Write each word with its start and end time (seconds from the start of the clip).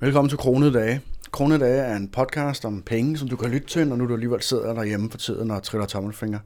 Velkommen 0.00 0.28
til 0.28 0.38
Kronede 0.38 0.72
Dage. 0.72 1.00
Kronede 1.30 1.60
Dage 1.60 1.80
er 1.80 1.96
en 1.96 2.08
podcast 2.08 2.64
om 2.64 2.82
penge, 2.82 3.18
som 3.18 3.28
du 3.28 3.36
kan 3.36 3.50
lytte 3.50 3.66
til, 3.66 3.88
når 3.88 3.96
nu 3.96 4.08
du 4.08 4.12
alligevel 4.14 4.42
sidder 4.42 4.74
derhjemme 4.74 5.10
for 5.10 5.18
tiden 5.18 5.50
og 5.50 5.62
triller 5.62 5.86
tommelfinger. 5.86 6.38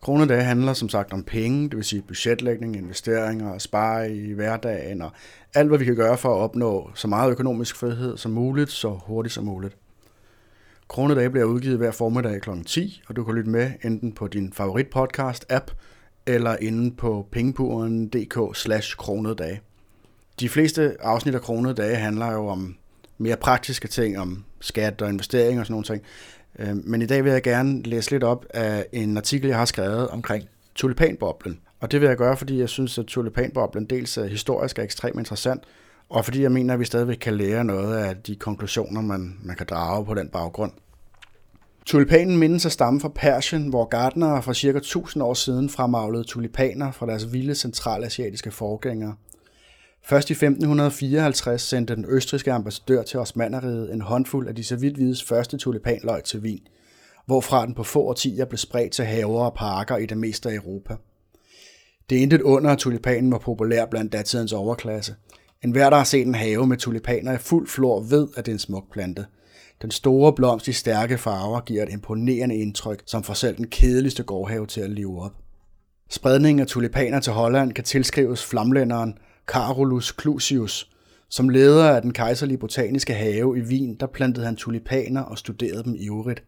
Kronede 0.00 0.28
Dage 0.28 0.42
handler 0.42 0.72
som 0.72 0.88
sagt 0.88 1.12
om 1.12 1.24
penge, 1.24 1.68
det 1.68 1.76
vil 1.76 1.84
sige 1.84 2.02
budgetlægning, 2.02 2.76
investeringer, 2.76 3.58
spare 3.58 4.12
i 4.12 4.32
hverdagen 4.32 5.02
og 5.02 5.10
alt, 5.54 5.68
hvad 5.68 5.78
vi 5.78 5.84
kan 5.84 5.96
gøre 5.96 6.18
for 6.18 6.34
at 6.34 6.38
opnå 6.38 6.90
så 6.94 7.08
meget 7.08 7.30
økonomisk 7.30 7.76
frihed 7.76 8.16
som 8.16 8.32
muligt, 8.32 8.70
så 8.70 8.88
hurtigt 9.06 9.34
som 9.34 9.44
muligt. 9.44 9.76
Kronede 10.88 11.18
Dage 11.18 11.30
bliver 11.30 11.46
udgivet 11.46 11.78
hver 11.78 11.90
formiddag 11.90 12.40
kl. 12.40 12.50
10, 12.66 13.02
og 13.08 13.16
du 13.16 13.24
kan 13.24 13.34
lytte 13.34 13.50
med 13.50 13.70
enten 13.84 14.12
på 14.12 14.26
din 14.26 14.52
favorit 14.52 14.86
podcast 14.86 15.46
app 15.48 15.70
eller 16.26 16.56
inde 16.60 16.96
på 16.96 17.28
pengepuren.dk 17.32 18.56
slash 18.56 18.96
kronede 18.96 19.34
dage. 19.34 19.60
De 20.40 20.48
fleste 20.48 20.96
afsnit 21.00 21.34
af 21.34 21.40
Kronede 21.40 21.74
Dage 21.74 21.96
handler 21.96 22.32
jo 22.32 22.46
om 22.46 22.76
mere 23.18 23.36
praktiske 23.36 23.88
ting, 23.88 24.18
om 24.18 24.44
skat 24.60 25.02
og 25.02 25.08
investering 25.08 25.60
og 25.60 25.66
sådan 25.66 25.72
nogle 25.72 25.84
ting. 25.84 26.02
Øh, 26.58 26.76
men 26.86 27.02
i 27.02 27.06
dag 27.06 27.24
vil 27.24 27.32
jeg 27.32 27.42
gerne 27.42 27.82
læse 27.82 28.10
lidt 28.10 28.24
op 28.24 28.46
af 28.54 28.86
en 28.92 29.16
artikel, 29.16 29.48
jeg 29.48 29.58
har 29.58 29.64
skrevet 29.64 30.08
omkring 30.08 30.44
tulipanboblen. 30.74 31.60
Og 31.80 31.92
det 31.92 32.00
vil 32.00 32.06
jeg 32.06 32.16
gøre, 32.16 32.36
fordi 32.36 32.60
jeg 32.60 32.68
synes, 32.68 32.98
at 32.98 33.06
tulipanboblen 33.06 33.84
dels 33.84 34.16
er 34.16 34.26
historisk 34.26 34.78
og 34.78 34.84
ekstremt 34.84 35.18
interessant, 35.18 35.62
og 36.08 36.24
fordi 36.24 36.42
jeg 36.42 36.52
mener, 36.52 36.74
at 36.74 36.80
vi 36.80 36.84
stadigvæk 36.84 37.16
kan 37.16 37.34
lære 37.34 37.64
noget 37.64 37.96
af 37.96 38.16
de 38.16 38.36
konklusioner, 38.36 39.00
man, 39.00 39.36
man 39.42 39.56
kan 39.56 39.66
drage 39.70 40.04
på 40.04 40.14
den 40.14 40.28
baggrund. 40.28 40.72
Tulipanen 41.86 42.38
mindes 42.38 42.66
at 42.66 42.72
stamme 42.72 43.00
fra 43.00 43.08
Persien, 43.08 43.68
hvor 43.68 43.84
gardnere 43.84 44.42
for 44.42 44.52
ca. 44.52 44.68
1000 44.68 45.22
år 45.22 45.34
siden 45.34 45.68
fremavlede 45.68 46.24
tulipaner 46.24 46.92
fra 46.92 47.06
deres 47.06 47.32
vilde 47.32 47.54
centralasiatiske 47.54 48.50
forgængere– 48.50 49.14
Først 50.04 50.30
i 50.30 50.32
1554 50.32 51.62
sendte 51.62 51.96
den 51.96 52.04
østriske 52.08 52.52
ambassadør 52.52 53.02
til 53.02 53.18
Osmanneriget 53.18 53.92
en 53.92 54.00
håndfuld 54.00 54.48
af 54.48 54.54
de 54.54 54.64
så 54.64 54.76
vidt 54.76 54.98
vides 54.98 55.24
første 55.24 55.56
tulipanløg 55.56 56.24
til 56.24 56.40
Wien, 56.40 56.66
hvorfra 57.26 57.66
den 57.66 57.74
på 57.74 57.82
få 57.82 58.00
årtier 58.00 58.44
blev 58.44 58.58
spredt 58.58 58.92
til 58.92 59.04
haver 59.04 59.44
og 59.44 59.54
parker 59.54 59.96
i 59.96 60.06
det 60.06 60.18
meste 60.18 60.50
af 60.50 60.54
Europa. 60.54 60.96
Det 62.10 62.18
er 62.18 62.22
intet 62.22 62.42
under, 62.42 62.70
at 62.70 62.78
tulipanen 62.78 63.32
var 63.32 63.38
populær 63.38 63.86
blandt 63.86 64.12
datidens 64.12 64.52
overklasse. 64.52 65.14
En 65.64 65.70
hver, 65.70 65.90
der 65.90 65.96
har 65.96 66.04
set 66.04 66.26
en 66.26 66.34
have 66.34 66.66
med 66.66 66.76
tulipaner 66.76 67.32
i 67.32 67.38
fuld 67.38 67.68
flor, 67.68 68.00
ved, 68.00 68.28
at 68.36 68.46
det 68.46 68.52
er 68.52 68.56
en 68.56 68.58
smuk 68.58 68.92
plante. 68.92 69.26
Den 69.82 69.90
store 69.90 70.32
blomst 70.32 70.68
i 70.68 70.72
stærke 70.72 71.18
farver 71.18 71.60
giver 71.60 71.82
et 71.82 71.92
imponerende 71.92 72.56
indtryk, 72.56 73.02
som 73.06 73.22
får 73.22 73.34
selv 73.34 73.56
den 73.56 73.68
kedeligste 73.68 74.22
gårdhave 74.22 74.66
til 74.66 74.80
at 74.80 74.90
leve 74.90 75.22
op. 75.22 75.32
Spredningen 76.10 76.60
af 76.60 76.66
tulipaner 76.66 77.20
til 77.20 77.32
Holland 77.32 77.72
kan 77.72 77.84
tilskrives 77.84 78.44
flamlænderen 78.44 79.18
Carolus 79.46 80.14
Clusius. 80.20 80.88
Som 81.28 81.48
leder 81.48 81.84
af 81.84 82.02
den 82.02 82.12
kejserlige 82.12 82.58
botaniske 82.58 83.14
have 83.14 83.58
i 83.58 83.60
Wien, 83.60 83.94
der 83.94 84.06
plantede 84.06 84.46
han 84.46 84.56
tulipaner 84.56 85.20
og 85.20 85.38
studerede 85.38 85.84
dem 85.84 85.94
ivrigt. 85.98 86.42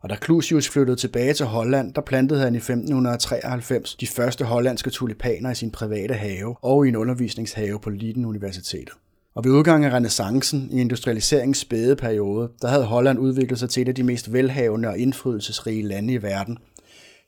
Og 0.00 0.10
da 0.10 0.16
Clusius 0.24 0.68
flyttede 0.68 0.96
tilbage 0.96 1.34
til 1.34 1.46
Holland, 1.46 1.94
der 1.94 2.00
plantede 2.00 2.40
han 2.40 2.54
i 2.54 2.56
1593 2.56 3.94
de 3.94 4.06
første 4.06 4.44
hollandske 4.44 4.90
tulipaner 4.90 5.50
i 5.50 5.54
sin 5.54 5.70
private 5.70 6.14
have 6.14 6.56
og 6.62 6.86
i 6.86 6.88
en 6.88 6.96
undervisningshave 6.96 7.80
på 7.80 7.90
Leiden 7.90 8.24
Universitetet. 8.24 8.94
Og 9.34 9.44
ved 9.44 9.52
udgangen 9.52 9.90
af 9.90 9.96
renaissancen 9.96 10.68
i 10.72 10.80
industrialiseringens 10.80 11.58
spæde 11.58 11.96
periode, 11.96 12.50
der 12.62 12.68
havde 12.68 12.84
Holland 12.84 13.18
udviklet 13.18 13.58
sig 13.58 13.70
til 13.70 13.82
et 13.82 13.88
af 13.88 13.94
de 13.94 14.02
mest 14.02 14.32
velhavende 14.32 14.88
og 14.88 14.98
indflydelsesrige 14.98 15.82
lande 15.82 16.12
i 16.12 16.22
verden, 16.22 16.58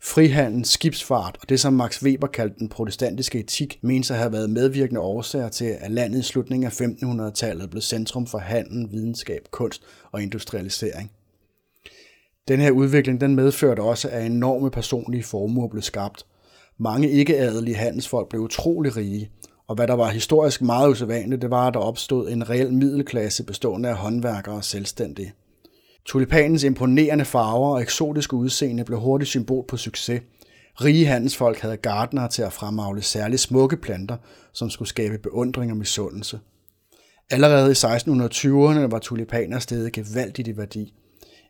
Frihandel, 0.09 0.65
skibsfart 0.65 1.39
og 1.43 1.49
det, 1.49 1.61
som 1.61 1.73
Max 1.73 2.03
Weber 2.03 2.27
kaldte 2.27 2.59
den 2.59 2.69
protestantiske 2.69 3.39
etik, 3.39 3.79
menes 3.83 4.11
at 4.11 4.17
have 4.17 4.33
været 4.33 4.51
medvirkende 4.51 5.01
årsager 5.01 5.49
til, 5.49 5.77
at 5.81 5.91
landet 5.91 6.19
i 6.19 6.23
slutningen 6.23 6.67
af 6.67 6.81
1500-tallet 6.81 7.71
blev 7.71 7.83
centrum 7.83 8.27
for 8.27 8.39
handel, 8.39 8.93
videnskab, 8.93 9.49
kunst 9.51 9.83
og 10.13 10.23
industrialisering. 10.23 11.11
Den 12.49 12.61
her 12.61 12.71
udvikling 12.71 13.21
den 13.21 13.35
medførte 13.35 13.81
også, 13.81 14.09
at 14.09 14.27
enorme 14.27 14.71
personlige 14.71 15.23
formuer 15.23 15.69
blev 15.69 15.83
skabt. 15.83 16.27
Mange 16.79 17.11
ikke-adelige 17.11 17.77
handelsfolk 17.77 18.29
blev 18.29 18.43
utrolig 18.43 18.97
rige, 18.97 19.31
og 19.69 19.75
hvad 19.75 19.87
der 19.87 19.95
var 19.95 20.11
historisk 20.11 20.63
meget 20.63 20.91
usædvanligt, 20.91 21.43
det 21.43 21.51
var, 21.51 21.67
at 21.67 21.75
der 21.75 21.81
opstod 21.81 22.31
en 22.31 22.51
reel 22.51 22.73
middelklasse 22.73 23.45
bestående 23.45 23.89
af 23.89 23.97
håndværkere 23.97 24.55
og 24.55 24.65
selvstændige. 24.65 25.33
Tulipanens 26.07 26.63
imponerende 26.63 27.25
farver 27.25 27.75
og 27.75 27.83
eksotiske 27.83 28.37
udseende 28.37 28.85
blev 28.85 29.01
hurtigt 29.01 29.29
symbol 29.29 29.65
på 29.69 29.77
succes. 29.77 30.23
Rige 30.75 31.07
handelsfolk 31.07 31.59
havde 31.59 31.77
gardnere 31.77 32.29
til 32.29 32.43
at 32.43 32.53
fremavle 32.53 33.03
særligt 33.03 33.41
smukke 33.41 33.77
planter, 33.77 34.17
som 34.53 34.71
skulle 34.71 34.89
skabe 34.89 35.19
beundring 35.19 35.71
og 35.71 35.77
misundelse. 35.77 36.41
Allerede 37.31 37.71
i 37.71 37.75
1620'erne 37.75 38.91
var 38.91 38.99
tulipaner 38.99 39.59
stedet 39.59 39.93
gevaldigt 39.93 40.49
i 40.49 40.57
værdi. 40.57 40.95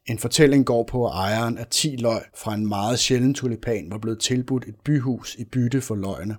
En 0.07 0.19
fortælling 0.19 0.67
går 0.67 0.83
på, 0.83 1.07
at 1.07 1.13
ejeren 1.15 1.59
af 1.59 1.67
10 1.71 1.97
løg 1.97 2.21
fra 2.37 2.55
en 2.55 2.69
meget 2.69 2.99
sjælden 2.99 3.35
tulipan 3.35 3.91
var 3.91 3.99
blevet 3.99 4.19
tilbudt 4.19 4.65
et 4.69 4.77
byhus 4.85 5.35
i 5.35 5.45
bytte 5.45 5.81
for 5.81 5.95
løgene, 5.95 6.37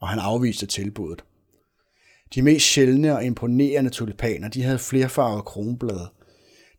og 0.00 0.08
han 0.08 0.18
afviste 0.18 0.66
tilbuddet. 0.66 1.24
De 2.34 2.42
mest 2.42 2.66
sjældne 2.66 3.16
og 3.16 3.24
imponerende 3.24 3.90
tulipaner 3.90 4.48
de 4.48 4.62
havde 4.62 4.78
flerfarvede 4.78 5.42
kronblade– 5.42 6.08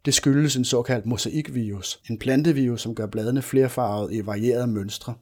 det 0.06 0.14
skyldes 0.14 0.56
en 0.56 0.66
såkaldt 0.66 1.06
mosaikvirus, 1.06 2.00
en 2.10 2.18
plantevirus, 2.18 2.82
som 2.82 2.96
gør 2.96 3.06
bladene 3.06 3.42
flerfarvede 3.42 4.16
i 4.16 4.26
varierede 4.26 4.68
mønstre. 4.68 5.14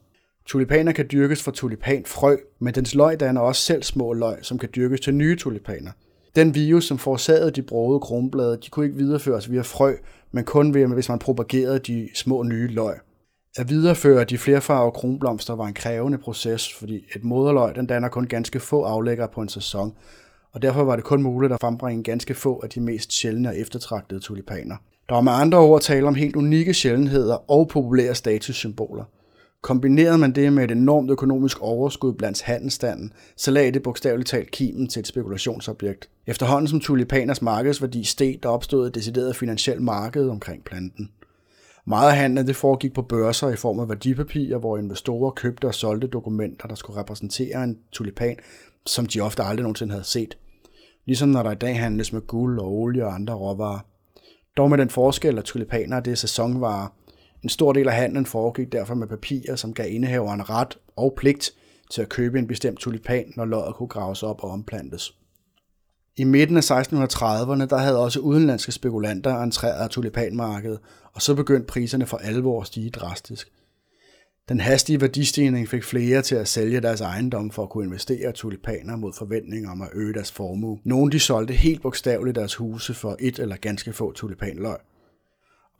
Tulipaner 0.46 0.92
kan 0.92 1.06
dyrkes 1.12 1.42
fra 1.42 1.52
tulipanfrø, 1.52 2.36
men 2.58 2.74
dens 2.74 2.94
løg 2.94 3.20
danner 3.20 3.40
også 3.40 3.62
selv 3.62 3.82
små 3.82 4.12
løg, 4.12 4.38
som 4.42 4.58
kan 4.58 4.68
dyrkes 4.76 5.00
til 5.00 5.14
nye 5.14 5.36
tulipaner. 5.36 5.90
Den 6.36 6.54
virus, 6.54 6.84
som 6.84 6.98
forårsagede 6.98 7.50
de 7.50 7.62
brode 7.62 8.00
kronblade, 8.00 8.58
de 8.64 8.70
kunne 8.70 8.86
ikke 8.86 8.98
videreføres 8.98 9.50
via 9.50 9.62
frø, 9.62 9.94
men 10.32 10.44
kun 10.44 10.74
ved, 10.74 10.86
hvis 10.86 11.08
man 11.08 11.18
propagerede 11.18 11.78
de 11.78 12.08
små 12.14 12.42
nye 12.42 12.66
løg. 12.66 12.94
At 13.56 13.68
videreføre 13.68 14.24
de 14.24 14.38
flerfarvede 14.38 14.92
kronblomster 14.92 15.54
var 15.54 15.66
en 15.66 15.74
krævende 15.74 16.18
proces, 16.18 16.74
fordi 16.74 17.04
et 17.16 17.24
moderløg 17.24 17.74
den 17.74 17.86
danner 17.86 18.08
kun 18.08 18.26
ganske 18.26 18.60
få 18.60 18.82
aflæggere 18.82 19.28
på 19.28 19.42
en 19.42 19.48
sæson, 19.48 19.92
og 20.52 20.62
derfor 20.62 20.84
var 20.84 20.96
det 20.96 21.04
kun 21.04 21.22
muligt 21.22 21.52
at 21.52 21.60
frembringe 21.60 22.02
ganske 22.02 22.34
få 22.34 22.60
af 22.62 22.70
de 22.70 22.80
mest 22.80 23.12
sjældne 23.12 23.48
og 23.48 23.58
eftertragtede 23.58 24.20
tulipaner. 24.20 24.76
Der 25.08 25.14
var 25.14 25.20
med 25.20 25.32
andre 25.32 25.58
ord 25.58 25.80
tale 25.80 26.06
om 26.06 26.14
helt 26.14 26.36
unikke 26.36 26.74
sjældenheder 26.74 27.50
og 27.50 27.68
populære 27.68 28.14
statussymboler. 28.14 29.04
Kombinerede 29.62 30.18
man 30.18 30.32
det 30.32 30.52
med 30.52 30.64
et 30.64 30.70
enormt 30.70 31.10
økonomisk 31.10 31.60
overskud 31.60 32.12
blandt 32.12 32.42
handelsstanden, 32.42 33.12
så 33.36 33.50
lagde 33.50 33.72
det 33.72 33.82
bogstaveligt 33.82 34.28
talt 34.28 34.50
kimen 34.50 34.88
til 34.88 35.00
et 35.00 35.06
spekulationsobjekt. 35.06 36.08
Efterhånden 36.26 36.68
som 36.68 36.80
tulipaners 36.80 37.42
markedsværdi 37.42 38.04
steg, 38.04 38.38
der 38.42 38.48
opstod 38.48 38.86
et 38.86 38.94
decideret 38.94 39.36
finansielt 39.36 39.82
marked 39.82 40.28
omkring 40.28 40.64
planten. 40.64 41.10
Meget 41.86 42.10
af 42.10 42.16
handlen 42.16 42.46
det 42.46 42.56
foregik 42.56 42.94
på 42.94 43.02
børser 43.02 43.48
i 43.48 43.56
form 43.56 43.80
af 43.80 43.88
værdipapirer, 43.88 44.58
hvor 44.58 44.78
investorer 44.78 45.30
købte 45.30 45.66
og 45.66 45.74
solgte 45.74 46.06
dokumenter, 46.06 46.68
der 46.68 46.74
skulle 46.74 47.00
repræsentere 47.00 47.64
en 47.64 47.78
tulipan 47.92 48.36
som 48.86 49.06
de 49.06 49.20
ofte 49.20 49.42
aldrig 49.42 49.62
nogensinde 49.62 49.92
havde 49.92 50.04
set. 50.04 50.38
Ligesom 51.06 51.28
når 51.28 51.42
der 51.42 51.50
i 51.50 51.54
dag 51.54 51.78
handles 51.78 52.12
med 52.12 52.20
guld 52.20 52.60
og 52.60 52.72
olie 52.72 53.06
og 53.06 53.14
andre 53.14 53.34
råvarer. 53.34 53.80
Dog 54.56 54.70
med 54.70 54.78
den 54.78 54.90
forskel, 54.90 55.38
at 55.38 55.44
tulipaner 55.44 56.00
det 56.00 56.10
er 56.10 56.14
sæsonvarer. 56.16 56.88
En 57.42 57.48
stor 57.48 57.72
del 57.72 57.88
af 57.88 57.94
handlen 57.94 58.26
foregik 58.26 58.72
derfor 58.72 58.94
med 58.94 59.06
papirer, 59.06 59.56
som 59.56 59.74
gav 59.74 59.92
indehaveren 59.92 60.50
ret 60.50 60.78
og 60.96 61.14
pligt 61.16 61.52
til 61.90 62.02
at 62.02 62.08
købe 62.08 62.38
en 62.38 62.46
bestemt 62.46 62.78
tulipan, 62.78 63.32
når 63.36 63.44
løjet 63.44 63.74
kunne 63.74 63.88
graves 63.88 64.22
op 64.22 64.44
og 64.44 64.50
omplantes. 64.50 65.14
I 66.16 66.24
midten 66.24 66.56
af 66.56 66.70
1630'erne 66.70 67.66
der 67.66 67.76
havde 67.76 67.98
også 67.98 68.20
udenlandske 68.20 68.72
spekulanter 68.72 69.42
entreret 69.42 69.90
tulipanmarkedet, 69.90 70.78
og 71.12 71.22
så 71.22 71.34
begyndte 71.34 71.66
priserne 71.66 72.06
for 72.06 72.16
alvor 72.16 72.60
at 72.60 72.66
stige 72.66 72.90
drastisk. 72.90 73.52
Den 74.50 74.60
hastige 74.60 75.00
værdistigning 75.00 75.68
fik 75.68 75.84
flere 75.84 76.22
til 76.22 76.34
at 76.34 76.48
sælge 76.48 76.80
deres 76.80 77.00
ejendom 77.00 77.50
for 77.50 77.62
at 77.62 77.68
kunne 77.68 77.84
investere 77.84 78.32
tulipaner 78.32 78.96
mod 78.96 79.12
forventninger 79.12 79.70
om 79.70 79.82
at 79.82 79.88
øge 79.94 80.14
deres 80.14 80.32
formue. 80.32 80.78
Nogle 80.84 81.12
de 81.12 81.20
solgte 81.20 81.54
helt 81.54 81.82
bogstaveligt 81.82 82.36
deres 82.36 82.54
huse 82.54 82.94
for 82.94 83.16
et 83.20 83.38
eller 83.38 83.56
ganske 83.56 83.92
få 83.92 84.12
tulipanløg. 84.12 84.76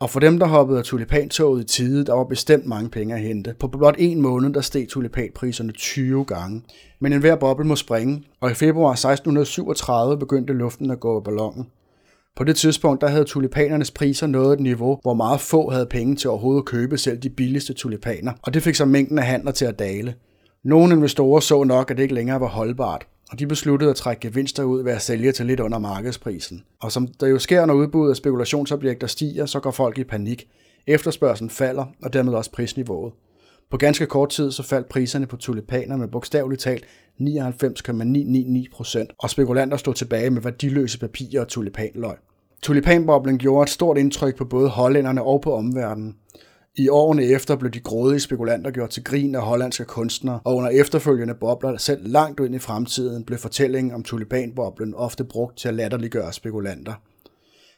Og 0.00 0.10
for 0.10 0.20
dem, 0.20 0.38
der 0.38 0.46
hoppede 0.46 0.78
af 0.78 0.84
tulipantoget 0.84 1.64
i 1.64 1.66
tide, 1.66 2.04
der 2.04 2.12
var 2.12 2.24
bestemt 2.24 2.66
mange 2.66 2.90
penge 2.90 3.14
at 3.14 3.20
hente. 3.20 3.54
På 3.58 3.68
blot 3.68 3.94
en 3.98 4.20
måned, 4.20 4.52
der 4.52 4.60
steg 4.60 4.88
tulipanpriserne 4.88 5.72
20 5.72 6.24
gange. 6.24 6.62
Men 7.00 7.12
enhver 7.12 7.36
boble 7.36 7.64
må 7.64 7.76
springe, 7.76 8.22
og 8.40 8.50
i 8.50 8.54
februar 8.54 8.92
1637 8.92 10.18
begyndte 10.18 10.52
luften 10.52 10.90
at 10.90 11.00
gå 11.00 11.16
af 11.16 11.24
ballonen. 11.24 11.66
På 12.40 12.44
det 12.44 12.56
tidspunkt 12.56 13.00
der 13.00 13.08
havde 13.08 13.24
tulipanernes 13.24 13.90
priser 13.90 14.26
nået 14.26 14.52
et 14.52 14.60
niveau, 14.60 14.98
hvor 15.02 15.14
meget 15.14 15.40
få 15.40 15.70
havde 15.70 15.86
penge 15.86 16.16
til 16.16 16.30
overhovedet 16.30 16.60
at 16.60 16.66
købe 16.66 16.98
selv 16.98 17.18
de 17.18 17.30
billigste 17.30 17.72
tulipaner, 17.72 18.32
og 18.42 18.54
det 18.54 18.62
fik 18.62 18.74
så 18.74 18.84
mængden 18.84 19.18
af 19.18 19.24
handler 19.24 19.52
til 19.52 19.64
at 19.64 19.78
dale. 19.78 20.14
Nogle 20.64 20.94
investorer 20.94 21.40
så 21.40 21.64
nok, 21.64 21.90
at 21.90 21.96
det 21.96 22.02
ikke 22.02 22.14
længere 22.14 22.40
var 22.40 22.46
holdbart, 22.46 23.06
og 23.30 23.38
de 23.38 23.46
besluttede 23.46 23.90
at 23.90 23.96
trække 23.96 24.28
gevinster 24.28 24.62
ud 24.62 24.82
ved 24.82 24.92
at 24.92 25.02
sælge 25.02 25.32
til 25.32 25.46
lidt 25.46 25.60
under 25.60 25.78
markedsprisen. 25.78 26.64
Og 26.82 26.92
som 26.92 27.08
der 27.20 27.26
jo 27.26 27.38
sker, 27.38 27.66
når 27.66 27.74
udbuddet 27.74 28.10
af 28.10 28.16
spekulationsobjekter 28.16 29.06
stiger, 29.06 29.46
så 29.46 29.60
går 29.60 29.70
folk 29.70 29.98
i 29.98 30.04
panik. 30.04 30.48
Efterspørgselen 30.86 31.50
falder, 31.50 31.84
og 32.02 32.12
dermed 32.12 32.32
også 32.32 32.52
prisniveauet. 32.52 33.12
På 33.70 33.76
ganske 33.76 34.06
kort 34.06 34.28
tid 34.28 34.52
så 34.52 34.62
faldt 34.62 34.88
priserne 34.88 35.26
på 35.26 35.36
tulipaner 35.36 35.96
med 35.96 36.08
bogstaveligt 36.08 36.62
talt 36.62 36.84
99,999 37.18 38.68
procent, 38.72 39.10
og 39.18 39.30
spekulanter 39.30 39.76
stod 39.76 39.94
tilbage 39.94 40.30
med 40.30 40.42
værdiløse 40.42 40.98
papirer 40.98 41.40
og 41.40 41.48
tulipanløg. 41.48 42.16
Tulipanboblen 42.62 43.38
gjorde 43.38 43.62
et 43.62 43.70
stort 43.70 43.98
indtryk 43.98 44.36
på 44.36 44.44
både 44.44 44.68
hollænderne 44.68 45.22
og 45.22 45.40
på 45.40 45.54
omverdenen. 45.54 46.16
I 46.76 46.88
årene 46.88 47.24
efter 47.24 47.56
blev 47.56 47.70
de 47.70 47.80
grådige 47.80 48.20
spekulanter 48.20 48.70
gjort 48.70 48.90
til 48.90 49.04
grin 49.04 49.34
af 49.34 49.42
hollandske 49.42 49.84
kunstnere, 49.84 50.40
og 50.44 50.56
under 50.56 50.70
efterfølgende 50.70 51.34
bobler, 51.34 51.76
selv 51.76 52.08
langt 52.08 52.40
ind 52.40 52.54
i 52.54 52.58
fremtiden, 52.58 53.24
blev 53.24 53.38
fortællingen 53.38 53.94
om 53.94 54.02
tulipanboblen 54.02 54.94
ofte 54.94 55.24
brugt 55.24 55.58
til 55.58 55.68
at 55.68 55.74
latterliggøre 55.74 56.32
spekulanter. 56.32 56.92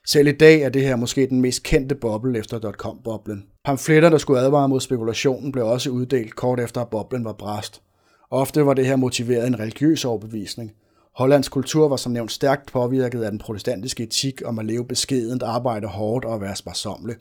Selv 0.06 0.29
i 0.29 0.32
dag 0.32 0.62
er 0.62 0.69
det 0.69 0.82
her 0.82 0.96
måske 0.96 1.26
den 1.26 1.40
mest 1.40 1.62
kendte 1.62 1.94
boble 1.94 2.38
efter 2.38 2.58
dot-com-boblen. 2.58 3.44
Pamfletter, 3.64 4.11
der 4.11 4.19
skulle 4.19 4.40
advare 4.40 4.69
mod 4.69 4.81
spekulationen, 4.81 5.52
blev 5.52 5.67
også 5.67 5.90
uddelt 5.90 6.37
kort 6.37 6.61
efter, 6.61 6.81
at 6.81 6.88
boblen 6.88 7.25
var 7.25 7.32
brast. 7.32 7.82
Ofte 8.31 8.67
var 8.67 8.75
det 8.75 8.87
her 8.87 8.96
motiveret 8.96 9.46
en 9.46 9.61
religiøs 9.61 10.05
overbevisning. 10.05 10.73
Hollands 11.14 11.48
kultur 11.48 11.88
var 11.88 11.96
som 11.96 12.12
nævnt 12.12 12.32
stærkt 12.32 12.72
påvirket 12.72 13.22
af 13.22 13.30
den 13.30 13.38
protestantiske 13.38 14.02
etik 14.02 14.42
om 14.44 14.58
at 14.58 14.64
leve 14.64 14.86
beskedent, 14.86 15.42
arbejde 15.42 15.86
hårdt 15.86 16.24
og 16.24 16.40
være 16.40 16.56
sparsomle. 16.56 17.14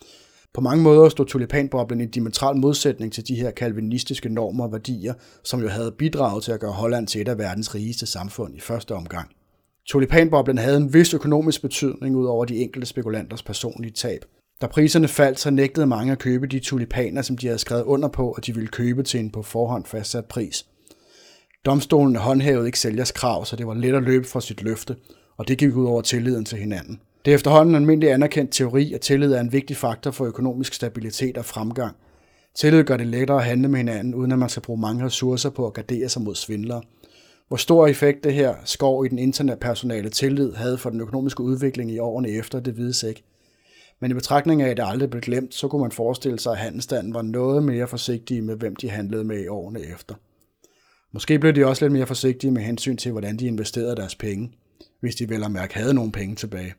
På 0.54 0.62
mange 0.62 0.84
måder 0.84 1.10
stod 1.10 1.26
tulipanboblen 1.26 2.02
i 2.02 2.06
diametral 2.06 2.58
modsætning 2.58 3.14
til 3.14 3.28
de 3.28 3.36
her 3.36 3.52
kalvinistiske 3.52 4.30
normer 4.30 4.64
og 4.64 4.72
værdier, 4.72 5.14
som 5.44 5.62
jo 5.62 5.68
havde 5.68 5.92
bidraget 5.92 6.44
til 6.44 6.52
at 6.52 6.60
gøre 6.60 6.72
Holland 6.72 7.08
til 7.08 7.22
et 7.22 7.28
af 7.28 7.38
verdens 7.38 7.76
rigeste 7.76 8.06
samfund 8.06 8.56
i 8.56 8.60
første 8.60 8.96
omgang. 8.96 9.30
Tulipanboblen 9.88 10.58
havde 10.58 10.78
en 10.78 10.94
vis 10.94 11.14
økonomisk 11.14 11.62
betydning 11.62 12.16
ud 12.16 12.26
over 12.26 12.46
de 12.46 12.58
enkelte 12.58 12.88
spekulanters 12.88 13.44
personlige 13.44 13.94
tab. 13.94 14.26
Da 14.62 14.68
priserne 14.68 15.08
faldt, 15.08 15.40
så 15.40 15.50
nægtede 15.50 15.88
mange 15.88 16.12
at 16.12 16.20
købe 16.20 16.48
de 16.48 16.60
tulipaner, 16.60 17.22
som 17.22 17.38
de 17.38 17.48
havde 17.48 17.60
skrevet 17.60 17.84
under 17.84 18.10
på, 18.10 18.32
at 18.32 18.46
de 18.46 18.54
ville 18.54 18.68
købe 18.68 19.04
til 19.04 19.20
en 19.20 19.32
på 19.32 19.42
forhånd 19.42 19.86
fastsat 19.86 20.26
pris. 20.26 20.66
Domstolen 21.66 22.16
håndhævede 22.16 22.66
ikke 22.66 22.80
sælgers 22.80 23.12
krav, 23.12 23.46
så 23.46 23.56
det 23.56 23.68
var 23.68 23.74
let 23.74 23.96
at 23.96 24.04
løbe 24.04 24.28
fra 24.28 24.42
sit 24.42 24.62
løfte, 24.62 24.96
og 25.38 25.48
det 25.48 25.58
gik 25.58 25.76
ud 25.76 25.86
over 25.86 26.02
tilliden 26.02 26.46
til 26.46 26.58
hinanden. 26.58 27.02
Det 27.26 27.32
er 27.32 27.36
efterhånden 27.36 27.76
en 27.76 27.82
almindelig 27.82 28.12
anerkendt 28.12 28.52
teori, 28.52 28.94
at 28.94 29.02
tillid 29.02 29.34
er 29.34 29.40
en 29.40 29.52
vigtig 29.52 29.78
faktor 29.78 30.12
for 30.12 30.26
økonomisk 30.26 30.74
stabilitet 30.74 31.38
og 31.38 31.46
fremgang. 31.46 31.96
Tillid 32.56 32.84
gør 32.84 32.98
det 32.98 33.08
lettere 33.08 33.38
at 33.38 33.44
handle 33.44 33.68
med 33.68 33.78
hinanden, 33.78 34.16
uden 34.16 34.32
at 34.32 34.40
man 34.40 34.50
skal 34.50 34.62
bruge 34.64 34.80
mange 34.82 35.06
ressourcer 35.06 35.50
på 35.50 35.68
at 35.68 35.74
gardere 35.74 36.10
sig 36.10 36.22
mod 36.22 36.36
svindlere. 36.36 36.82
Hvor 37.48 37.58
stor 37.58 37.88
effekt 37.88 38.24
det 38.24 38.34
her 38.34 38.56
skår 38.66 39.04
i 39.04 39.08
den 39.08 39.20
internetpersonale 39.20 40.10
tillid 40.10 40.54
havde 40.54 40.78
for 40.78 40.90
den 40.90 41.02
økonomiske 41.02 41.44
udvikling 41.44 41.92
i 41.92 42.00
årene 42.00 42.30
efter, 42.30 42.60
det 42.60 42.78
vides 42.78 43.04
ikke. 43.04 43.24
Men 44.00 44.12
i 44.12 44.14
betragtning 44.14 44.62
af, 44.62 44.70
at 44.70 44.78
det 44.78 44.86
aldrig 44.88 45.10
blev 45.10 45.22
glemt, 45.22 45.56
så 45.56 45.68
kunne 45.68 45.82
man 45.82 45.92
forestille 45.92 46.40
sig, 46.40 46.52
at 46.52 46.58
handelsstanden 46.58 47.14
var 47.14 47.22
noget 47.22 47.64
mere 47.64 47.88
forsigtig 47.88 48.44
med, 48.44 48.56
hvem 48.56 48.76
de 48.76 48.90
handlede 48.90 49.24
med 49.24 49.44
i 49.44 49.48
årene 49.48 49.80
efter. 49.80 50.16
Måske 51.14 51.40
blev 51.40 51.54
de 51.54 51.66
også 51.66 51.86
lidt 51.86 51.94
mere 51.94 52.06
forsigtige 52.06 52.52
med 52.52 52.62
hensyn 52.62 52.98
til, 52.98 53.12
hvordan 53.12 53.38
de 53.38 53.48
investerede 53.48 53.96
deres 53.96 54.16
penge, 54.16 54.52
hvis 55.00 55.16
de 55.16 55.30
vel 55.30 55.44
og 55.44 55.52
mærke 55.52 55.74
havde 55.74 55.94
nogle 55.94 56.12
penge 56.12 56.36
tilbage. 56.36 56.74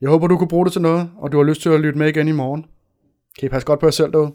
Jeg 0.00 0.10
håber, 0.10 0.26
du 0.26 0.36
kunne 0.36 0.48
bruge 0.48 0.64
det 0.64 0.72
til 0.72 0.82
noget, 0.82 1.10
og 1.16 1.32
du 1.32 1.36
har 1.36 1.44
lyst 1.44 1.62
til 1.62 1.68
at 1.68 1.80
lytte 1.80 1.98
med 1.98 2.08
igen 2.08 2.28
i 2.28 2.32
morgen. 2.32 2.64
Kan 3.38 3.46
I 3.46 3.48
passe 3.48 3.66
godt 3.66 3.80
på 3.80 3.86
jer 3.86 3.90
selv 3.90 4.12
derude? 4.12 4.32